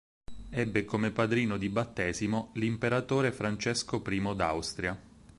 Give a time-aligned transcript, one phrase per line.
[0.49, 4.99] Ebbe come padrino di battesimo l'imperatore Francesco I d'Austria.